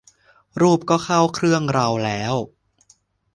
[0.61, 2.35] รูปก็เข้าเครื่องเราแล้ว